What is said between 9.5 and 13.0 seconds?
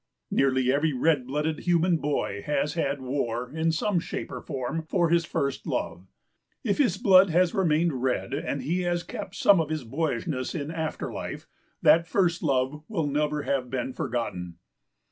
of his boyishness in after life, that first love